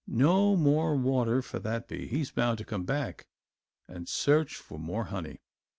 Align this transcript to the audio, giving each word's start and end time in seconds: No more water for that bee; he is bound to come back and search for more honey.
No 0.07 0.55
more 0.55 0.95
water 0.95 1.43
for 1.43 1.59
that 1.59 1.87
bee; 1.87 2.07
he 2.07 2.21
is 2.21 2.31
bound 2.31 2.57
to 2.57 2.65
come 2.65 2.85
back 2.85 3.27
and 3.87 4.09
search 4.09 4.55
for 4.55 4.79
more 4.79 5.03
honey. 5.03 5.41